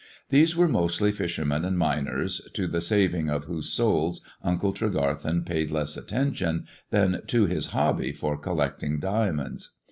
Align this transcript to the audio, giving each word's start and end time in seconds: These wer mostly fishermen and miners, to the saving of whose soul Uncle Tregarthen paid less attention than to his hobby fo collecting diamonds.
These 0.29 0.55
wer 0.57 0.67
mostly 0.67 1.11
fishermen 1.11 1.63
and 1.63 1.77
miners, 1.77 2.49
to 2.55 2.65
the 2.65 2.81
saving 2.81 3.29
of 3.29 3.43
whose 3.43 3.69
soul 3.69 4.17
Uncle 4.41 4.73
Tregarthen 4.73 5.45
paid 5.45 5.69
less 5.69 5.95
attention 5.95 6.65
than 6.89 7.21
to 7.27 7.45
his 7.45 7.67
hobby 7.67 8.11
fo 8.11 8.35
collecting 8.35 8.99
diamonds. 8.99 9.75